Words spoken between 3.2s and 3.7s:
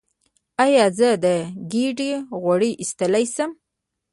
شم؟